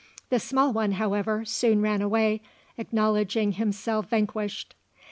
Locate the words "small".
0.39-0.73